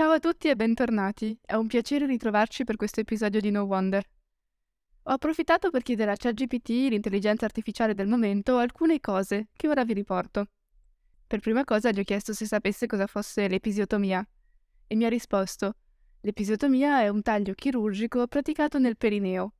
Ciao 0.00 0.12
a 0.12 0.18
tutti 0.18 0.48
e 0.48 0.56
bentornati. 0.56 1.38
È 1.44 1.52
un 1.52 1.66
piacere 1.66 2.06
ritrovarci 2.06 2.64
per 2.64 2.76
questo 2.76 3.00
episodio 3.00 3.38
di 3.38 3.50
No 3.50 3.64
Wonder. 3.64 4.02
Ho 5.02 5.10
approfittato 5.12 5.68
per 5.68 5.82
chiedere 5.82 6.10
a 6.10 6.16
ChatGPT, 6.16 6.70
l'intelligenza 6.88 7.44
artificiale 7.44 7.92
del 7.92 8.08
momento, 8.08 8.56
alcune 8.56 8.98
cose 8.98 9.48
che 9.52 9.68
ora 9.68 9.84
vi 9.84 9.92
riporto. 9.92 10.46
Per 11.26 11.40
prima 11.40 11.64
cosa 11.64 11.90
gli 11.90 11.98
ho 11.98 12.02
chiesto 12.02 12.32
se 12.32 12.46
sapesse 12.46 12.86
cosa 12.86 13.06
fosse 13.06 13.46
l'episiotomia 13.46 14.26
e 14.86 14.96
mi 14.96 15.04
ha 15.04 15.10
risposto: 15.10 15.74
L'episiotomia 16.22 17.02
è 17.02 17.08
un 17.08 17.20
taglio 17.20 17.52
chirurgico 17.52 18.26
praticato 18.26 18.78
nel 18.78 18.96
perineo, 18.96 19.52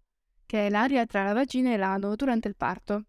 che 0.47 0.69
è 0.69 0.71
l'area 0.71 1.05
tra 1.05 1.23
la 1.23 1.35
vagina 1.35 1.71
e 1.71 1.77
l'ano 1.77 2.17
durante 2.17 2.49
il 2.49 2.57
parto. 2.57 3.05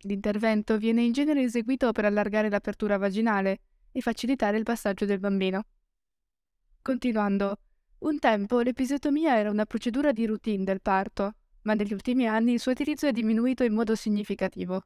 L'intervento 0.00 0.76
viene 0.76 1.00
in 1.00 1.12
genere 1.12 1.40
eseguito 1.40 1.92
per 1.92 2.04
allargare 2.04 2.50
l'apertura 2.50 2.98
vaginale 2.98 3.60
e 3.90 4.02
facilitare 4.02 4.58
il 4.58 4.64
passaggio 4.64 5.06
del 5.06 5.18
bambino. 5.18 5.64
Continuando, 6.86 7.58
un 7.98 8.20
tempo 8.20 8.60
l'episiotomia 8.60 9.36
era 9.36 9.50
una 9.50 9.66
procedura 9.66 10.12
di 10.12 10.24
routine 10.24 10.62
del 10.62 10.80
parto, 10.80 11.34
ma 11.62 11.74
negli 11.74 11.92
ultimi 11.92 12.28
anni 12.28 12.52
il 12.52 12.60
suo 12.60 12.70
utilizzo 12.70 13.08
è 13.08 13.10
diminuito 13.10 13.64
in 13.64 13.74
modo 13.74 13.96
significativo. 13.96 14.82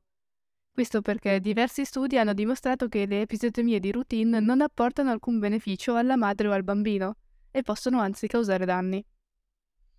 Questo 0.72 1.02
perché 1.02 1.40
diversi 1.40 1.84
studi 1.84 2.16
hanno 2.16 2.32
dimostrato 2.32 2.88
che 2.88 3.04
le 3.04 3.20
episiotomie 3.20 3.80
di 3.80 3.92
routine 3.92 4.40
non 4.40 4.62
apportano 4.62 5.10
alcun 5.10 5.40
beneficio 5.40 5.94
alla 5.94 6.16
madre 6.16 6.48
o 6.48 6.52
al 6.52 6.64
bambino 6.64 7.16
e 7.50 7.60
possono 7.60 8.00
anzi 8.00 8.28
causare 8.28 8.64
danni. 8.64 9.04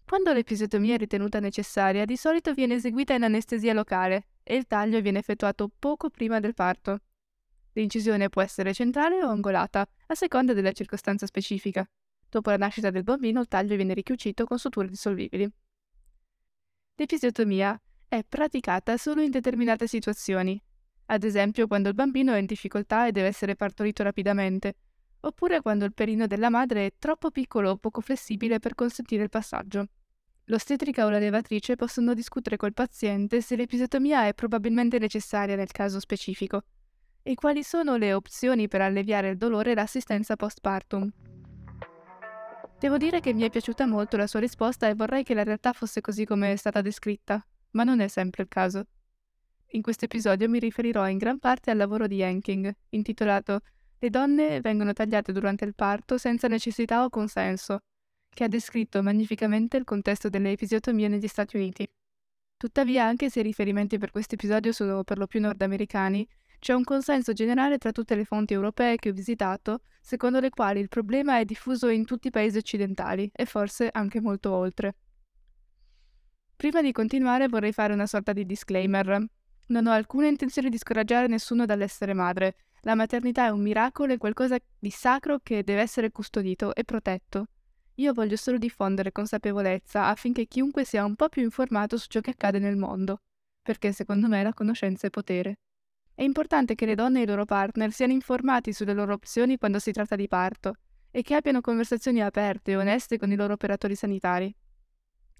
Quando 0.04 0.34
l'episiotomia 0.34 0.96
è 0.96 0.98
ritenuta 0.98 1.40
necessaria, 1.40 2.06
di 2.06 2.18
solito 2.18 2.56
viene 2.56 2.74
eseguita 2.74 3.14
in 3.14 3.26
anestesia 3.26 3.74
locale 3.74 4.30
e 4.42 4.56
il 4.56 4.66
taglio 4.66 5.00
viene 5.02 5.20
effettuato 5.20 5.70
poco 5.78 6.10
prima 6.10 6.40
del 6.40 6.56
parto. 6.56 7.02
L'incisione 7.74 8.28
può 8.28 8.42
essere 8.42 8.74
centrale 8.74 9.24
o 9.24 9.30
angolata, 9.30 9.88
a 10.08 10.16
seconda 10.16 10.54
della 10.54 10.74
circostanza 10.74 11.26
specifica. 11.26 11.88
Dopo 12.32 12.50
la 12.50 12.56
nascita 12.56 12.92
del 12.92 13.04
bambino 13.04 13.42
il 13.42 13.50
taglio 13.50 13.76
viene 13.76 13.94
ricucito 13.94 14.46
con 14.46 14.58
suture 14.58 14.88
dissolvibili. 14.88 15.52
L'episiotomia 16.96 17.78
è 18.08 18.24
praticata 18.24 18.96
solo 18.96 19.22
in 19.22 19.32
determinate 19.32 19.86
situazioni, 19.86 20.58
ad 21.08 21.26
esempio 21.26 21.68
quando 21.68 21.90
il 21.90 21.94
bambino 21.94 22.32
è 22.34 22.38
in 22.38 22.46
difficoltà 22.46 23.06
e 23.06 23.12
deve 23.12 23.28
essere 23.28 23.58
partorito 23.58 24.02
rapidamente, 24.02 24.76
oppure 25.20 25.60
quando 25.60 25.84
il 25.84 25.94
perino 25.94 26.26
della 26.26 26.50
madre 26.50 26.86
è 26.86 26.94
troppo 26.98 27.32
piccolo 27.32 27.72
o 27.72 27.76
poco 27.76 28.00
flessibile 28.00 28.60
per 28.60 28.76
consentire 28.76 29.24
il 29.24 29.30
passaggio. 29.30 29.88
L'ostetrica 30.46 31.06
o 31.06 31.10
la 31.10 31.20
levatrice 31.20 31.76
possono 31.76 32.14
discutere 32.14 32.56
col 32.56 32.74
paziente 32.74 33.42
se 33.42 33.58
l'episiotomia 33.58 34.26
è 34.28 34.34
probabilmente 34.34 35.00
necessaria 35.00 35.58
nel 35.58 35.72
caso 35.72 36.00
specifico 36.00 36.64
e 37.24 37.36
quali 37.36 37.62
sono 37.62 37.98
le 37.98 38.14
opzioni 38.14 38.70
per 38.70 38.80
alleviare 38.80 39.32
il 39.32 39.38
dolore 39.38 39.72
e 39.72 39.76
l'assistenza 39.76 40.38
postpartum. 40.38 41.12
Devo 42.82 42.98
dire 42.98 43.20
che 43.20 43.32
mi 43.32 43.44
è 43.44 43.52
piaciuta 43.52 43.86
molto 43.86 44.18
la 44.18 44.26
sua 44.26 44.40
risposta 44.40 44.88
e 44.88 44.96
vorrei 44.96 45.24
che 45.24 45.36
la 45.36 45.44
realtà 45.44 45.72
fosse 45.72 46.02
così 46.02 46.26
come 46.26 46.52
è 46.52 46.56
stata 46.56 46.82
descritta 46.82 47.46
ma 47.74 47.84
non 47.84 48.00
è 48.00 48.08
sempre 48.08 48.42
il 48.42 48.50
caso. 48.50 48.88
In 49.74 49.84
questo 49.84 50.06
episodio 50.06 50.50
mi 50.50 50.58
riferirò 50.58 51.08
in 51.08 51.20
gran 51.20 51.38
parte 51.38 51.70
al 51.70 51.78
lavoro 51.78 52.08
di 52.08 52.22
Henking, 52.22 52.76
intitolato 52.90 53.60
Le 54.00 54.10
donne 54.10 54.62
vengono 54.62 54.94
tagliate 54.94 55.32
durante 55.32 55.64
il 55.64 55.76
parto 55.76 56.18
senza 56.18 56.48
necessità 56.48 57.04
o 57.04 57.10
consenso, 57.10 57.82
che 58.28 58.46
ha 58.46 58.48
descritto 58.48 59.04
magnificamente 59.04 59.78
il 59.78 59.84
contesto 59.84 60.28
delle 60.30 60.50
episiotomie 60.50 61.08
negli 61.08 61.28
Stati 61.28 61.58
Uniti. 61.58 61.88
Tuttavia, 62.58 63.06
anche 63.06 63.30
se 63.30 63.42
i 63.42 63.44
riferimenti 63.44 64.00
per 64.00 64.10
questo 64.10 64.34
episodio 64.34 64.72
sono 64.72 65.04
per 65.04 65.20
lo 65.20 65.28
più 65.28 65.40
nordamericani, 65.40 66.28
c'è 66.62 66.74
un 66.74 66.84
consenso 66.84 67.34
generale 67.34 67.80
tra 67.80 67.92
tutte 67.92 68.14
le 68.14 68.24
fonti 68.24 68.54
europee 68.54 68.98
che 68.98 69.10
ho 69.10 69.14
visitato, 69.14 69.80
secondo 70.00 70.40
le 70.40 70.52
quali 70.52 70.80
il 70.80 70.90
problema 70.90 71.40
è 71.40 71.44
diffuso 71.44 71.88
in 71.90 72.06
tutti 72.06 72.28
i 72.28 72.30
paesi 72.30 72.60
occidentali 72.60 73.32
e 73.34 73.46
forse 73.46 73.90
anche 73.92 74.22
molto 74.22 74.52
oltre. 74.52 74.94
Prima 76.56 76.84
di 76.84 76.92
continuare 76.92 77.48
vorrei 77.48 77.72
fare 77.72 77.94
una 77.94 78.06
sorta 78.06 78.32
di 78.32 78.46
disclaimer. 78.46 79.26
Non 79.70 79.88
ho 79.88 79.92
alcuna 79.92 80.28
intenzione 80.28 80.70
di 80.70 80.78
scoraggiare 80.78 81.26
nessuno 81.26 81.66
dall'essere 81.66 82.14
madre. 82.14 82.58
La 82.82 82.94
maternità 82.94 83.48
è 83.48 83.50
un 83.50 83.64
miracolo 83.64 84.14
e 84.14 84.18
qualcosa 84.18 84.60
di 84.78 84.92
sacro 84.92 85.40
che 85.42 85.64
deve 85.64 85.82
essere 85.82 86.12
custodito 86.12 86.76
e 86.76 86.84
protetto. 86.84 87.48
Io 87.96 88.14
voglio 88.14 88.36
solo 88.36 88.60
diffondere 88.60 89.12
consapevolezza 89.12 90.06
affinché 90.06 90.46
chiunque 90.46 90.86
sia 90.86 91.06
un 91.06 91.16
po' 91.16 91.28
più 91.28 91.42
informato 91.42 91.98
su 91.98 92.06
ciò 92.08 92.20
che 92.20 92.30
accade 92.30 92.60
nel 92.60 92.78
mondo, 92.78 93.22
perché 93.64 93.92
secondo 93.94 94.28
me 94.28 94.44
la 94.44 94.54
conoscenza 94.54 95.08
è 95.08 95.10
potere. 95.10 95.56
È 96.22 96.24
importante 96.24 96.76
che 96.76 96.86
le 96.86 96.94
donne 96.94 97.22
e 97.22 97.24
i 97.24 97.26
loro 97.26 97.46
partner 97.46 97.92
siano 97.92 98.14
informati 98.14 98.74
sulle 98.74 98.94
loro 98.94 99.14
opzioni 99.14 99.58
quando 99.58 99.80
si 99.80 99.92
tratta 99.92 100.16
di 100.16 100.28
parto 100.28 100.76
e 101.10 101.24
che 101.24 101.34
abbiano 101.34 101.62
conversazioni 101.62 102.22
aperte 102.22 102.70
e 102.70 102.76
oneste 102.76 103.18
con 103.18 103.32
i 103.32 103.36
loro 103.36 103.54
operatori 103.54 103.96
sanitari. 103.96 104.56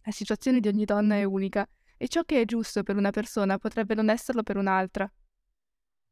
La 0.02 0.12
situazione 0.12 0.60
di 0.60 0.68
ogni 0.68 0.86
donna 0.86 1.18
è 1.18 1.24
unica 1.24 1.70
e 1.96 2.08
ciò 2.08 2.24
che 2.24 2.42
è 2.42 2.46
giusto 2.46 2.82
per 2.82 2.96
una 2.96 3.12
persona 3.12 3.60
potrebbe 3.60 3.94
non 3.94 4.10
esserlo 4.10 4.42
per 4.42 4.58
un'altra. 4.58 5.08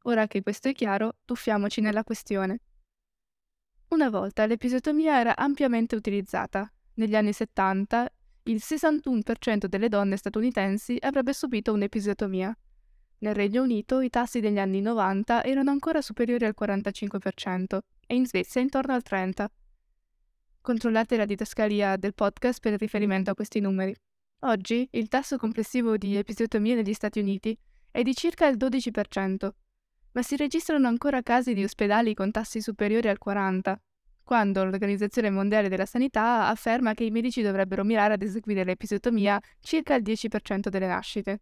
Ora 0.04 0.28
che 0.28 0.40
questo 0.40 0.68
è 0.68 0.72
chiaro, 0.72 1.16
tuffiamoci 1.24 1.80
nella 1.80 2.04
questione. 2.04 2.60
Una 3.88 4.08
volta 4.08 4.46
l'episiotomia 4.46 5.18
era 5.18 5.36
ampiamente 5.36 5.96
utilizzata. 5.96 6.72
Negli 6.94 7.16
anni 7.16 7.32
70 7.32 8.08
il 8.44 8.62
61% 8.64 9.66
delle 9.66 9.88
donne 9.88 10.16
statunitensi 10.16 10.96
avrebbe 11.00 11.32
subito 11.32 11.72
un'episiotomia. 11.72 12.56
Nel 13.22 13.34
Regno 13.34 13.62
Unito 13.62 14.00
i 14.00 14.08
tassi 14.08 14.40
degli 14.40 14.58
anni 14.58 14.80
90 14.80 15.44
erano 15.44 15.70
ancora 15.70 16.00
superiori 16.00 16.46
al 16.46 16.54
45% 16.58 17.78
e 18.06 18.14
in 18.14 18.24
Svezia 18.24 18.62
intorno 18.62 18.94
al 18.94 19.02
30%. 19.06 19.46
Controllate 20.62 21.16
la 21.18 21.26
didascalia 21.26 21.96
del 21.96 22.14
podcast 22.14 22.60
per 22.60 22.78
riferimento 22.78 23.30
a 23.30 23.34
questi 23.34 23.60
numeri. 23.60 23.94
Oggi 24.40 24.88
il 24.92 25.08
tasso 25.08 25.36
complessivo 25.36 25.98
di 25.98 26.16
episiotomie 26.16 26.74
negli 26.74 26.94
Stati 26.94 27.20
Uniti 27.20 27.54
è 27.90 28.02
di 28.02 28.14
circa 28.14 28.46
il 28.46 28.56
12%, 28.56 29.50
ma 30.12 30.22
si 30.22 30.36
registrano 30.36 30.88
ancora 30.88 31.20
casi 31.22 31.52
di 31.52 31.62
ospedali 31.62 32.14
con 32.14 32.30
tassi 32.30 32.62
superiori 32.62 33.08
al 33.08 33.18
40%, 33.22 33.74
quando 34.22 34.64
l'Organizzazione 34.64 35.28
Mondiale 35.28 35.68
della 35.68 35.86
Sanità 35.86 36.46
afferma 36.46 36.94
che 36.94 37.04
i 37.04 37.10
medici 37.10 37.42
dovrebbero 37.42 37.84
mirare 37.84 38.14
ad 38.14 38.22
eseguire 38.22 38.64
l'episiotomia 38.64 39.38
circa 39.60 39.94
il 39.94 40.02
10% 40.02 40.68
delle 40.68 40.86
nascite. 40.86 41.40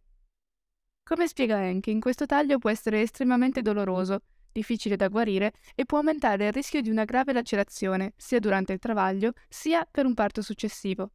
Come 1.09 1.27
spiega 1.27 1.59
Henkin, 1.59 1.99
questo 1.99 2.27
taglio 2.27 2.59
può 2.59 2.69
essere 2.69 3.01
estremamente 3.01 3.63
doloroso 3.63 4.21
difficile 4.51 4.95
da 4.95 5.07
guarire 5.07 5.53
e 5.73 5.83
può 5.83 5.97
aumentare 5.97 6.45
il 6.45 6.53
rischio 6.53 6.81
di 6.81 6.91
una 6.91 7.03
grave 7.03 7.33
lacerazione, 7.33 8.13
sia 8.15 8.37
durante 8.37 8.73
il 8.73 8.79
travaglio, 8.79 9.31
sia 9.47 9.87
per 9.89 10.05
un 10.05 10.13
parto 10.13 10.43
successivo. 10.43 11.13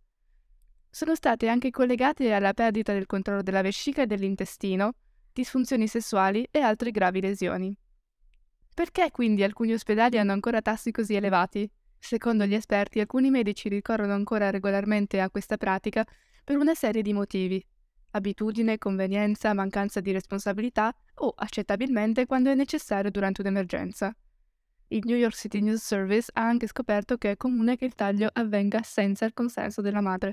Sono 0.91 1.15
state 1.15 1.47
anche 1.47 1.71
collegate 1.71 2.33
alla 2.33 2.55
perdita 2.55 2.93
del 2.93 3.07
controllo 3.07 3.43
della 3.43 3.63
vescica 3.63 4.03
e 4.03 4.07
dell'intestino, 4.07 4.95
disfunzioni 5.33 5.87
sessuali 5.87 6.45
e 6.51 6.59
altre 6.59 6.91
gravi 6.91 7.21
lesioni. 7.21 7.73
Perché 8.75 9.13
quindi 9.13 9.45
alcuni 9.45 9.75
ospedali 9.75 10.19
hanno 10.19 10.33
ancora 10.33 10.61
tassi 10.61 10.91
così 10.91 11.15
elevati? 11.15 11.71
Secondo 12.01 12.47
gli 12.47 12.55
esperti, 12.55 12.99
alcuni 12.99 13.31
medici 13.31 13.69
ricorrono 13.69 14.15
ancora 14.15 14.51
regolarmente 14.51 15.21
a 15.21 15.31
questa 15.31 15.57
pratica 15.57 16.05
per 16.43 16.57
una 16.57 16.75
serie 16.75 17.01
di 17.01 17.13
motivi, 17.13 17.65
abitudine, 18.15 18.79
convenienza, 18.79 19.53
mancanza 19.55 20.01
di 20.01 20.13
responsabilità 20.13 20.95
o, 21.17 21.33
accettabilmente, 21.37 22.27
quando 22.27 22.51
è 22.51 22.55
necessario 22.55 23.11
durante 23.11 23.41
un'emergenza. 23.41 24.15
Il 24.89 25.03
New 25.05 25.17
York 25.17 25.35
City 25.35 25.61
News 25.61 25.83
Service 25.83 26.31
ha 26.35 26.47
anche 26.47 26.67
scoperto 26.67 27.17
che 27.17 27.33
è 27.33 27.37
comune 27.37 27.77
che 27.77 27.85
il 27.85 27.95
taglio 27.95 28.29
avvenga 28.33 28.83
senza 28.83 29.25
il 29.25 29.33
consenso 29.33 29.81
della 29.81 30.01
madre. 30.01 30.33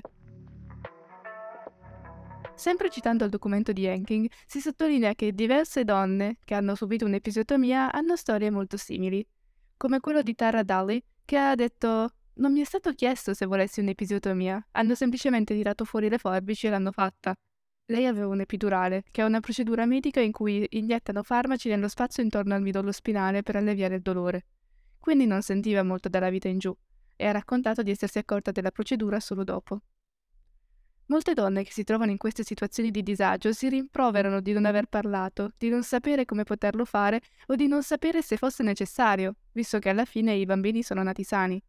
Sempre 2.54 2.90
citando 2.90 3.24
il 3.24 3.30
documento 3.30 3.72
di 3.72 3.86
Henking, 3.86 4.28
si 4.46 4.60
sottolinea 4.60 5.14
che 5.14 5.32
diverse 5.32 5.84
donne 5.84 6.36
che 6.44 6.54
hanno 6.54 6.74
subito 6.74 7.06
un'episiotomia 7.06 7.90
hanno 7.90 8.14
storie 8.14 8.50
molto 8.50 8.76
simili, 8.76 9.26
come 9.76 10.00
quello 10.00 10.22
di 10.22 10.34
Tara 10.34 10.62
Daly, 10.62 11.02
che 11.24 11.36
ha 11.38 11.54
detto 11.54 12.14
non 12.34 12.52
mi 12.52 12.60
è 12.60 12.64
stato 12.64 12.92
chiesto 12.92 13.34
se 13.34 13.46
volessi 13.46 13.80
un'episiotomia, 13.80 14.68
hanno 14.72 14.94
semplicemente 14.94 15.54
tirato 15.54 15.84
fuori 15.84 16.08
le 16.08 16.18
forbici 16.18 16.66
e 16.66 16.70
l'hanno 16.70 16.92
fatta. 16.92 17.34
Lei 17.92 18.06
aveva 18.06 18.28
un 18.28 18.40
epidurale, 18.40 19.04
che 19.10 19.20
è 19.20 19.24
una 19.26 19.40
procedura 19.40 19.84
medica 19.84 20.18
in 20.18 20.32
cui 20.32 20.66
iniettano 20.70 21.22
farmaci 21.22 21.68
nello 21.68 21.88
spazio 21.88 22.22
intorno 22.22 22.54
al 22.54 22.62
midollo 22.62 22.90
spinale 22.90 23.42
per 23.42 23.56
alleviare 23.56 23.96
il 23.96 24.00
dolore. 24.00 24.46
Quindi 24.98 25.26
non 25.26 25.42
sentiva 25.42 25.82
molto 25.82 26.08
dalla 26.08 26.30
vita 26.30 26.48
in 26.48 26.58
giù 26.58 26.74
e 27.14 27.26
ha 27.26 27.32
raccontato 27.32 27.82
di 27.82 27.90
essersi 27.90 28.16
accorta 28.16 28.50
della 28.50 28.70
procedura 28.70 29.20
solo 29.20 29.44
dopo. 29.44 29.82
Molte 31.06 31.34
donne 31.34 31.64
che 31.64 31.70
si 31.70 31.84
trovano 31.84 32.12
in 32.12 32.16
queste 32.16 32.44
situazioni 32.44 32.90
di 32.90 33.02
disagio 33.02 33.52
si 33.52 33.68
rimproverano 33.68 34.40
di 34.40 34.52
non 34.54 34.64
aver 34.64 34.86
parlato, 34.86 35.52
di 35.58 35.68
non 35.68 35.82
sapere 35.82 36.24
come 36.24 36.44
poterlo 36.44 36.86
fare 36.86 37.20
o 37.48 37.56
di 37.56 37.66
non 37.66 37.82
sapere 37.82 38.22
se 38.22 38.38
fosse 38.38 38.62
necessario, 38.62 39.34
visto 39.52 39.78
che 39.78 39.90
alla 39.90 40.06
fine 40.06 40.32
i 40.32 40.46
bambini 40.46 40.82
sono 40.82 41.02
nati 41.02 41.24
sani. 41.24 41.62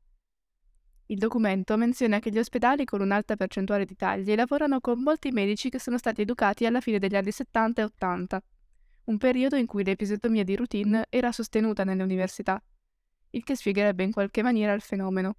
Il 1.13 1.19
documento 1.19 1.77
menziona 1.77 2.18
che 2.18 2.31
gli 2.31 2.39
ospedali 2.39 2.86
con 2.86 3.00
un'alta 3.00 3.36
percentuale 3.36 3.86
di 3.86 3.95
tagli 3.95 4.33
lavorano 4.33 4.80
con 4.80 5.00
molti 5.00 5.30
medici 5.30 5.69
che 5.69 5.80
sono 5.80 6.00
stati 6.00 6.21
educati 6.21 6.65
alla 6.65 6.81
fine 6.81 6.98
degli 6.98 7.15
anni 7.15 7.31
70 7.31 7.81
e 7.81 7.83
80, 7.83 8.44
un 9.04 9.18
periodo 9.19 9.56
in 9.56 9.68
cui 9.68 9.83
l'episiotomia 9.83 10.44
di 10.44 10.56
routine 10.56 11.06
era 11.10 11.31
sostenuta 11.31 11.83
nelle 11.83 12.01
università. 12.01 12.60
il 13.30 13.44
che 13.44 13.56
spiegherebbe 13.56 14.01
in 14.01 14.12
qualche 14.12 14.42
maniera 14.42 14.74
il 14.74 14.81
fenomeno. 14.81 15.36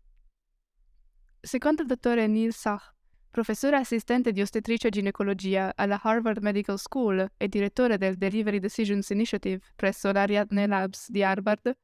Secondo 1.41 1.83
il 1.83 1.89
dottore 1.89 2.29
Neil 2.29 2.53
Sach, 2.53 2.95
professore 3.33 3.77
assistente 3.77 4.31
di 4.31 4.43
ostetricia 4.43 4.87
e 4.87 4.91
ginecologia 4.91 5.73
alla 5.75 5.99
Harvard 6.01 6.41
Medical 6.41 6.79
School 6.79 7.33
e 7.37 7.49
direttore 7.49 7.99
del 7.99 8.17
Delivery 8.17 8.61
Decisions 8.61 9.11
Initiative 9.11 9.61
presso 9.75 10.13
l'Ariadne 10.13 10.69
Labs 10.69 11.11
di 11.11 11.25
Harvard, 11.25 11.77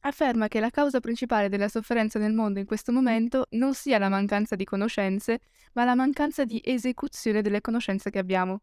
afferma 0.00 0.48
che 0.48 0.60
la 0.60 0.70
causa 0.70 1.00
principale 1.00 1.48
della 1.48 1.68
sofferenza 1.68 2.18
nel 2.18 2.32
mondo 2.32 2.58
in 2.58 2.66
questo 2.66 2.92
momento 2.92 3.46
non 3.50 3.74
sia 3.74 3.98
la 3.98 4.08
mancanza 4.08 4.56
di 4.56 4.64
conoscenze, 4.64 5.40
ma 5.72 5.84
la 5.84 5.94
mancanza 5.94 6.44
di 6.44 6.60
esecuzione 6.64 7.42
delle 7.42 7.60
conoscenze 7.60 8.10
che 8.10 8.18
abbiamo. 8.18 8.62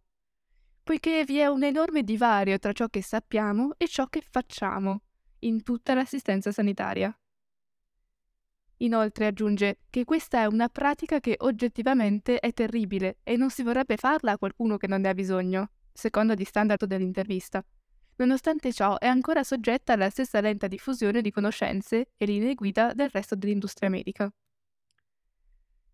Poiché 0.84 1.24
vi 1.26 1.38
è 1.38 1.48
un 1.48 1.64
enorme 1.64 2.04
divario 2.04 2.60
tra 2.60 2.74
ciò 2.74 2.88
che 2.88 3.02
sappiamo 3.02 3.74
e 3.78 3.88
ciò 3.88 4.08
che 4.08 4.22
facciamo 4.30 5.02
in 5.40 5.64
tutta 5.64 5.94
l'assistenza 5.94 6.52
sanitaria. 6.52 7.16
Inoltre 8.78 9.28
aggiunge 9.28 9.80
che 9.90 10.04
questa 10.04 10.42
è 10.42 10.46
una 10.46 10.68
pratica 10.68 11.20
che 11.20 11.36
oggettivamente 11.40 12.40
è 12.40 12.52
terribile 12.52 13.20
e 13.24 13.38
non 13.38 13.50
si 13.50 13.64
vorrebbe 13.64 13.96
farla 13.96 14.34
a 14.34 14.38
qualcuno 14.38 14.78
che 14.78 14.88
non 14.88 15.02
ne 15.02 15.10
ha 15.10 15.14
bisogno, 15.14 15.70
secondo 15.94 16.34
gli 16.34 16.44
standard 16.44 16.84
dell'intervista. 16.86 17.64
Nonostante 18.16 18.72
ciò 18.72 18.98
è 19.00 19.08
ancora 19.08 19.44
soggetta 19.44 19.94
alla 19.94 20.10
stessa 20.10 20.40
lenta 20.40 20.68
diffusione 20.68 21.22
di 21.22 21.32
conoscenze 21.32 22.12
e 22.16 22.26
linee 22.26 22.54
guida 22.54 22.94
del 22.94 23.10
resto 23.10 23.36
dell'industria 23.36 23.90
medica. 23.90 24.32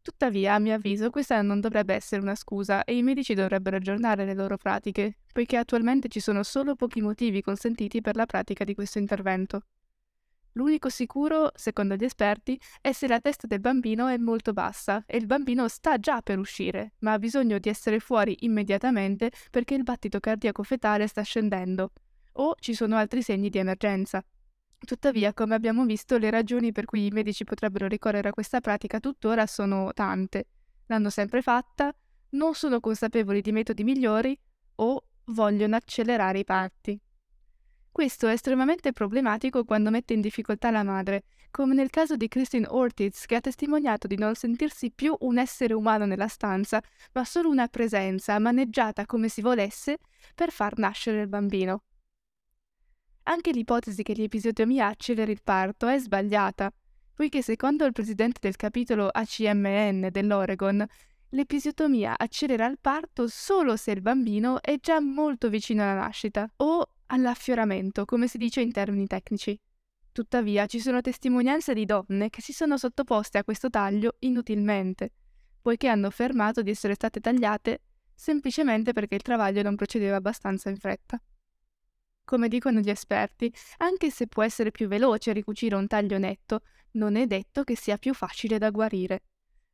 Tuttavia, 0.01 0.55
a 0.55 0.59
mio 0.59 0.73
avviso, 0.73 1.09
questa 1.09 1.41
non 1.41 1.59
dovrebbe 1.59 1.93
essere 1.93 2.21
una 2.21 2.35
scusa 2.35 2.83
e 2.83 2.97
i 2.97 3.03
medici 3.03 3.33
dovrebbero 3.33 3.77
aggiornare 3.77 4.25
le 4.25 4.33
loro 4.33 4.57
pratiche, 4.57 5.19
poiché 5.31 5.57
attualmente 5.57 6.07
ci 6.07 6.19
sono 6.19 6.43
solo 6.43 6.75
pochi 6.75 7.01
motivi 7.01 7.41
consentiti 7.41 8.01
per 8.01 8.15
la 8.15 8.25
pratica 8.25 8.63
di 8.63 8.73
questo 8.73 8.97
intervento. 8.97 9.63
L'unico 10.53 10.89
sicuro, 10.89 11.51
secondo 11.53 11.95
gli 11.95 12.03
esperti, 12.03 12.59
è 12.81 12.91
se 12.91 13.07
la 13.07 13.19
testa 13.19 13.45
del 13.45 13.59
bambino 13.59 14.07
è 14.07 14.17
molto 14.17 14.51
bassa 14.51 15.03
e 15.05 15.17
il 15.17 15.25
bambino 15.25 15.67
sta 15.67 15.97
già 15.99 16.21
per 16.21 16.39
uscire, 16.39 16.93
ma 16.99 17.13
ha 17.13 17.19
bisogno 17.19 17.59
di 17.59 17.69
essere 17.69 17.99
fuori 17.99 18.35
immediatamente 18.39 19.31
perché 19.51 19.75
il 19.75 19.83
battito 19.83 20.19
cardiaco 20.19 20.63
fetale 20.63 21.07
sta 21.07 21.21
scendendo, 21.21 21.91
o 22.33 22.55
ci 22.59 22.73
sono 22.73 22.95
altri 22.95 23.21
segni 23.21 23.49
di 23.49 23.57
emergenza. 23.57 24.23
Tuttavia, 24.77 25.33
come 25.33 25.55
abbiamo 25.55 25.85
visto, 25.85 26.17
le 26.17 26.29
ragioni 26.29 26.71
per 26.71 26.85
cui 26.85 27.07
i 27.07 27.11
medici 27.11 27.43
potrebbero 27.43 27.87
ricorrere 27.87 28.29
a 28.29 28.33
questa 28.33 28.61
pratica 28.61 28.99
tuttora 28.99 29.45
sono 29.45 29.91
tante. 29.93 30.47
L'hanno 30.85 31.09
sempre 31.09 31.41
fatta, 31.41 31.93
non 32.31 32.53
sono 32.53 32.79
consapevoli 32.79 33.41
di 33.41 33.51
metodi 33.51 33.83
migliori 33.83 34.37
o 34.75 35.03
vogliono 35.25 35.75
accelerare 35.75 36.39
i 36.39 36.43
parti. 36.43 36.99
Questo 37.91 38.27
è 38.27 38.31
estremamente 38.31 38.93
problematico 38.93 39.65
quando 39.65 39.89
mette 39.89 40.13
in 40.13 40.21
difficoltà 40.21 40.71
la 40.71 40.83
madre, 40.83 41.23
come 41.51 41.73
nel 41.73 41.89
caso 41.89 42.15
di 42.15 42.27
Christine 42.27 42.67
Ortiz, 42.69 43.25
che 43.25 43.35
ha 43.35 43.41
testimoniato 43.41 44.07
di 44.07 44.15
non 44.15 44.35
sentirsi 44.35 44.91
più 44.91 45.15
un 45.19 45.37
essere 45.37 45.73
umano 45.73 46.05
nella 46.05 46.27
stanza, 46.27 46.81
ma 47.13 47.25
solo 47.25 47.49
una 47.49 47.67
presenza 47.67 48.39
maneggiata 48.39 49.05
come 49.05 49.27
si 49.27 49.41
volesse 49.41 49.97
per 50.35 50.51
far 50.51 50.77
nascere 50.77 51.21
il 51.21 51.27
bambino. 51.27 51.83
Anche 53.29 53.51
l'ipotesi 53.51 54.01
che 54.01 54.15
l'episiotomia 54.15 54.87
acceleri 54.87 55.31
il 55.31 55.41
parto 55.43 55.85
è 55.85 55.99
sbagliata, 55.99 56.73
poiché 57.13 57.43
secondo 57.43 57.85
il 57.85 57.91
presidente 57.91 58.39
del 58.41 58.55
capitolo 58.55 59.07
ACMN 59.07 60.09
dell'Oregon, 60.11 60.83
l'episiotomia 61.29 62.17
accelera 62.17 62.65
il 62.65 62.79
parto 62.81 63.27
solo 63.27 63.75
se 63.75 63.91
il 63.91 64.01
bambino 64.01 64.59
è 64.63 64.79
già 64.79 64.99
molto 64.99 65.47
vicino 65.49 65.83
alla 65.83 65.93
nascita 65.93 66.51
o 66.55 66.89
all'affioramento, 67.05 68.03
come 68.05 68.27
si 68.27 68.39
dice 68.39 68.61
in 68.61 68.71
termini 68.71 69.05
tecnici. 69.05 69.55
Tuttavia 70.11 70.65
ci 70.65 70.79
sono 70.79 70.99
testimonianze 70.99 71.75
di 71.75 71.85
donne 71.85 72.31
che 72.31 72.41
si 72.41 72.51
sono 72.51 72.79
sottoposte 72.79 73.37
a 73.37 73.43
questo 73.43 73.69
taglio 73.69 74.15
inutilmente, 74.19 75.11
poiché 75.61 75.87
hanno 75.87 76.07
affermato 76.07 76.63
di 76.63 76.71
essere 76.71 76.95
state 76.95 77.19
tagliate 77.19 77.81
semplicemente 78.15 78.91
perché 78.91 79.13
il 79.13 79.21
travaglio 79.21 79.61
non 79.61 79.75
procedeva 79.75 80.15
abbastanza 80.15 80.71
in 80.71 80.77
fretta. 80.77 81.21
Come 82.29 82.47
dicono 82.47 82.79
gli 82.79 82.91
esperti, 82.91 83.51
anche 83.77 84.11
se 84.11 84.27
può 84.27 84.43
essere 84.43 84.69
più 84.69 84.87
veloce 84.87 85.33
ricucire 85.33 85.73
un 85.73 85.87
taglio 85.87 86.19
netto, 86.19 86.61
non 86.91 87.15
è 87.15 87.25
detto 87.25 87.63
che 87.63 87.75
sia 87.75 87.97
più 87.97 88.13
facile 88.13 88.59
da 88.59 88.69
guarire. 88.69 89.23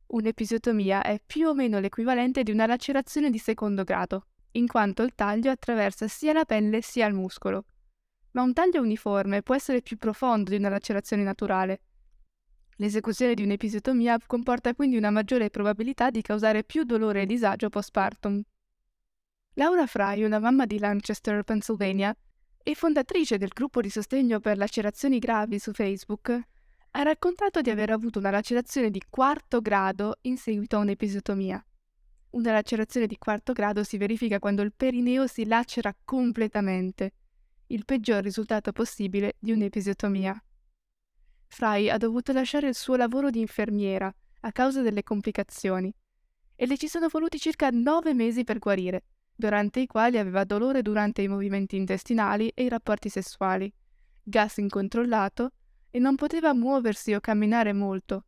Un'episiotomia 0.06 1.02
è 1.02 1.20
più 1.20 1.48
o 1.48 1.54
meno 1.54 1.80
l'equivalente 1.80 2.42
di 2.42 2.52
una 2.52 2.64
lacerazione 2.64 3.28
di 3.28 3.36
secondo 3.36 3.84
grado, 3.84 4.28
in 4.52 4.66
quanto 4.66 5.02
il 5.02 5.14
taglio 5.14 5.50
attraversa 5.50 6.08
sia 6.08 6.32
la 6.32 6.46
pelle 6.46 6.80
sia 6.80 7.06
il 7.06 7.12
muscolo. 7.12 7.66
Ma 8.30 8.40
un 8.40 8.54
taglio 8.54 8.80
uniforme 8.80 9.42
può 9.42 9.54
essere 9.54 9.82
più 9.82 9.98
profondo 9.98 10.48
di 10.48 10.56
una 10.56 10.70
lacerazione 10.70 11.24
naturale. 11.24 11.82
L'esecuzione 12.76 13.34
di 13.34 13.42
un'episiotomia 13.42 14.18
comporta 14.26 14.74
quindi 14.74 14.96
una 14.96 15.10
maggiore 15.10 15.50
probabilità 15.50 16.08
di 16.08 16.22
causare 16.22 16.64
più 16.64 16.84
dolore 16.84 17.20
e 17.20 17.26
disagio 17.26 17.68
postpartum. 17.68 18.40
Laura 19.58 19.86
Fry, 19.86 20.22
una 20.22 20.38
mamma 20.38 20.64
di 20.64 20.78
Lancaster, 20.78 21.42
Pennsylvania, 21.42 22.16
e 22.68 22.74
fondatrice 22.74 23.38
del 23.38 23.50
gruppo 23.54 23.80
di 23.80 23.88
sostegno 23.88 24.40
per 24.40 24.56
lacerazioni 24.56 25.20
gravi 25.20 25.60
su 25.60 25.70
Facebook, 25.70 26.30
ha 26.90 27.02
raccontato 27.02 27.60
di 27.60 27.70
aver 27.70 27.90
avuto 27.90 28.18
una 28.18 28.30
lacerazione 28.30 28.90
di 28.90 29.00
quarto 29.08 29.60
grado 29.60 30.16
in 30.22 30.36
seguito 30.36 30.74
a 30.74 30.80
un'episiotomia. 30.80 31.64
Una 32.30 32.50
lacerazione 32.50 33.06
di 33.06 33.18
quarto 33.18 33.52
grado 33.52 33.84
si 33.84 33.96
verifica 33.98 34.40
quando 34.40 34.62
il 34.62 34.72
perineo 34.76 35.28
si 35.28 35.46
lacera 35.46 35.94
completamente, 36.04 37.12
il 37.68 37.84
peggior 37.84 38.20
risultato 38.20 38.72
possibile 38.72 39.36
di 39.38 39.52
un'episiotomia. 39.52 40.36
Fry 41.46 41.88
ha 41.88 41.98
dovuto 41.98 42.32
lasciare 42.32 42.66
il 42.66 42.74
suo 42.74 42.96
lavoro 42.96 43.30
di 43.30 43.38
infermiera 43.38 44.12
a 44.40 44.50
causa 44.50 44.82
delle 44.82 45.04
complicazioni 45.04 45.94
e 46.56 46.66
le 46.66 46.76
ci 46.76 46.88
sono 46.88 47.06
voluti 47.06 47.38
circa 47.38 47.70
nove 47.70 48.12
mesi 48.12 48.42
per 48.42 48.58
guarire, 48.58 49.04
durante 49.36 49.80
i 49.80 49.86
quali 49.86 50.18
aveva 50.18 50.44
dolore 50.44 50.82
durante 50.82 51.22
i 51.22 51.28
movimenti 51.28 51.76
intestinali 51.76 52.48
e 52.54 52.64
i 52.64 52.68
rapporti 52.68 53.08
sessuali, 53.08 53.72
gas 54.22 54.56
incontrollato 54.56 55.52
e 55.90 55.98
non 56.00 56.16
poteva 56.16 56.52
muoversi 56.54 57.14
o 57.14 57.20
camminare 57.20 57.72
molto, 57.72 58.24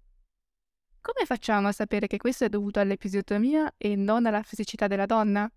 come 1.00 1.25
facciamo 1.25 1.69
a 1.69 1.72
sapere 1.72 2.06
che 2.06 2.19
questo 2.19 2.44
è 2.44 2.49
dovuto 2.49 2.81
all'episiotomia 2.81 3.72
e 3.78 3.96
non 3.96 4.26
alla 4.26 4.43
fisicità 4.43 4.88
della 4.88 5.06
donna? 5.06 5.50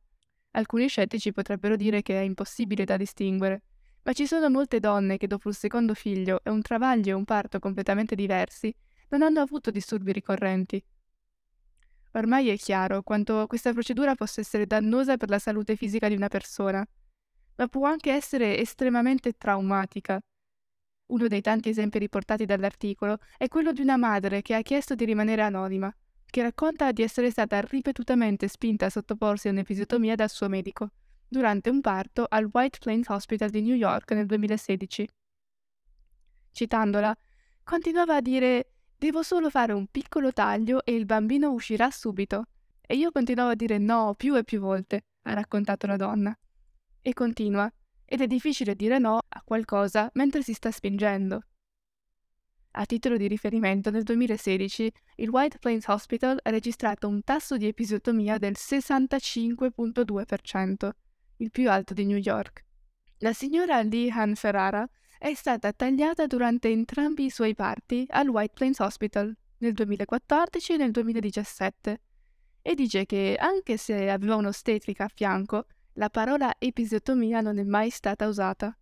Alcuni 0.52 0.88
scettici 0.88 1.34
potrebbero 1.34 1.76
dire 1.76 2.02
che 2.02 2.18
è 2.18 2.24
impossibile 2.24 2.86
da 2.86 2.96
distinguere, 2.96 3.64
ma 4.04 4.14
ci 4.14 4.26
sono 4.28 4.50
molte 4.50 4.80
donne 4.80 5.18
che 5.18 5.28
dopo 5.28 5.50
il 5.50 5.56
secondo 5.56 5.94
figlio 5.94 6.40
e 6.44 6.50
un 6.52 6.62
travaglio 6.62 7.10
e 7.10 7.14
un 7.14 7.26
parto 7.26 7.60
completamente 7.60 8.16
diversi 8.16 8.74
non 9.10 9.24
hanno 9.24 9.42
avuto 9.42 9.72
disturbi 9.72 10.14
ricorrenti. 10.14 10.82
Ormai 12.14 12.50
è 12.50 12.58
chiaro 12.58 13.04
quanto 13.04 13.48
questa 13.48 13.72
procedura 13.74 14.16
possa 14.16 14.42
essere 14.42 14.66
dannosa 14.66 15.18
per 15.18 15.30
la 15.30 15.40
salute 15.40 15.76
fisica 15.76 16.08
di 16.08 16.16
una 16.16 16.28
persona, 16.28 16.86
ma 17.56 17.68
può 17.68 17.88
anche 17.88 18.12
essere 18.12 18.58
estremamente 18.58 19.34
traumatica 19.34 20.20
uno 21.12 21.28
dei 21.28 21.42
tanti 21.42 21.70
esempi 21.70 22.00
riportati 22.00 22.46
dall'articolo 22.46 23.20
è 23.38 23.48
quello 23.48 23.72
di 23.72 23.82
una 23.82 23.98
madre 23.98 24.42
che 24.42 24.56
ha 24.56 24.62
chiesto 24.62 24.96
di 24.96 25.06
rimanere 25.06 25.42
anonima, 25.42 25.94
che 26.26 26.42
racconta 26.42 26.92
di 26.92 27.02
essere 27.02 27.30
stata 27.30 27.60
ripetutamente 27.60 28.48
spinta 28.48 28.86
a 28.86 28.90
sottoporsi 28.90 29.48
a 29.48 29.52
un'episiotomia 29.52 30.16
dal 30.16 30.30
suo 30.30 30.48
medico, 30.48 30.92
durante 31.28 31.70
un 31.70 31.82
parto 31.82 32.26
al 32.30 32.50
White 32.52 32.80
Plains 32.80 33.10
Hospital 33.10 33.50
di 33.50 33.62
New 33.62 33.76
York 33.76 34.12
nel 34.12 34.26
2016. 34.26 35.10
Citandola, 36.52 37.16
continuava 37.64 38.16
a 38.16 38.22
dire 38.22 38.72
Devo 39.02 39.24
solo 39.24 39.50
fare 39.50 39.74
un 39.74 39.88
piccolo 39.88 40.32
taglio 40.32 40.86
e 40.86 40.94
il 40.94 41.08
bambino 41.08 41.52
uscirà 41.52 41.90
subito. 41.90 42.50
E 42.80 42.96
io 42.96 43.10
continuavo 43.10 43.50
a 43.50 43.56
dire 43.56 43.80
no 43.80 44.14
più 44.16 44.38
e 44.38 44.44
più 44.44 44.60
volte, 44.60 45.06
ha 45.24 45.34
raccontato 45.34 45.88
la 45.88 45.96
donna. 45.96 46.38
E 47.02 47.14
continua 47.14 47.68
ed 48.06 48.22
è 48.22 48.28
difficile 48.28 48.76
dire 48.76 49.00
no 49.00 49.18
a 49.28 49.42
qualcosa 49.44 50.08
mentre 50.14 50.44
si 50.44 50.54
sta 50.54 50.70
spingendo. 50.70 51.42
A 52.74 52.86
titolo 52.86 53.18
di 53.18 53.28
riferimento, 53.28 53.90
nel 53.90 54.04
2016 54.04 54.94
il 55.16 55.30
White 55.30 55.58
Plains 55.58 55.88
Hospital 55.88 56.38
ha 56.40 56.52
registrato 56.52 57.08
un 57.08 57.24
tasso 57.24 57.58
di 57.58 57.66
episiotomia 57.66 58.38
del 58.38 58.54
65.2%, 58.56 60.90
il 61.38 61.50
più 61.50 61.72
alto 61.72 61.96
di 61.96 62.06
New 62.06 62.18
York. 62.18 62.66
La 63.18 63.34
signora 63.34 63.82
Lee 63.82 64.12
Han 64.12 64.36
Ferrara 64.36 64.88
è 65.22 65.36
stata 65.36 65.72
tagliata 65.72 66.26
durante 66.26 66.70
entrambi 66.70 67.26
i 67.26 67.30
suoi 67.30 67.54
parti 67.54 68.08
al 68.10 68.28
White 68.28 68.54
Plains 68.56 68.80
Hospital 68.80 69.32
nel 69.60 69.74
2014 69.74 70.74
e 70.74 70.78
nel 70.78 70.90
2017 70.90 72.02
e 72.64 72.74
dice 72.74 73.06
che 73.06 73.38
anche 73.40 73.78
se 73.78 74.10
aveva 74.10 74.36
un'ostetrica 74.38 75.04
a 75.04 75.12
fianco, 75.14 75.68
la 75.94 76.10
parola 76.10 76.56
episiotomia 76.58 77.40
non 77.40 77.60
è 77.60 77.64
mai 77.64 77.92
stata 77.92 78.26
usata. 78.26 78.76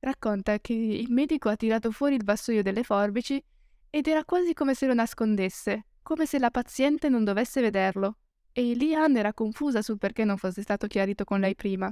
Racconta 0.00 0.58
che 0.58 0.72
il 0.72 1.12
medico 1.12 1.48
ha 1.48 1.54
tirato 1.54 1.92
fuori 1.92 2.16
il 2.16 2.24
vassoio 2.24 2.64
delle 2.64 2.82
forbici 2.82 3.40
ed 3.88 4.08
era 4.08 4.24
quasi 4.24 4.52
come 4.52 4.74
se 4.74 4.88
lo 4.88 4.94
nascondesse, 4.94 5.86
come 6.02 6.26
se 6.26 6.40
la 6.40 6.50
paziente 6.50 7.08
non 7.08 7.22
dovesse 7.22 7.60
vederlo. 7.60 8.18
E 8.50 8.74
Lian 8.74 9.16
era 9.16 9.32
confusa 9.32 9.80
sul 9.80 9.98
perché 9.98 10.24
non 10.24 10.38
fosse 10.38 10.62
stato 10.62 10.88
chiarito 10.88 11.22
con 11.22 11.38
lei 11.38 11.54
prima. 11.54 11.88